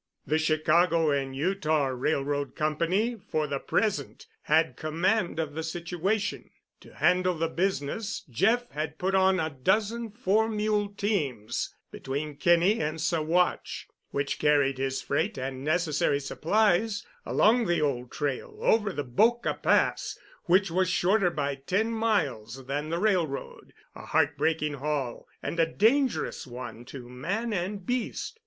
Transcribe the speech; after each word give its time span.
The 0.25 0.39
Chicago 0.39 1.11
and 1.11 1.35
Utah 1.35 1.85
Railroad 1.89 2.55
Company 2.55 3.21
for 3.29 3.45
the 3.45 3.59
present 3.59 4.25
had 4.41 4.75
command 4.75 5.37
of 5.37 5.53
the 5.53 5.61
situation. 5.61 6.49
To 6.79 6.95
handle 6.95 7.35
the 7.37 7.47
business 7.47 8.23
Jeff 8.27 8.71
had 8.71 8.97
put 8.97 9.13
on 9.13 9.39
a 9.39 9.51
dozen 9.51 10.09
four 10.09 10.49
mule 10.49 10.87
teams 10.89 11.75
between 11.91 12.37
Kinney 12.37 12.79
and 12.79 12.97
Saguache, 12.99 13.85
which 14.09 14.39
carried 14.39 14.79
his 14.79 15.03
freight 15.03 15.37
and 15.37 15.63
necessary 15.63 16.19
supplies 16.19 17.05
along 17.23 17.67
the 17.67 17.79
old 17.83 18.11
trail 18.11 18.57
over 18.59 18.91
the 18.91 19.03
Boca 19.03 19.53
Pass, 19.53 20.17
which 20.45 20.71
was 20.71 20.89
shorter 20.89 21.29
by 21.29 21.53
ten 21.53 21.91
miles 21.91 22.65
than 22.65 22.89
the 22.89 22.97
railroad, 22.97 23.71
a 23.93 24.07
heart 24.07 24.35
breaking 24.35 24.73
haul 24.73 25.27
and 25.43 25.59
a 25.59 25.67
dangerous 25.67 26.47
one 26.47 26.85
to 26.85 27.07
man 27.07 27.53
and 27.53 27.85
beast. 27.85 28.39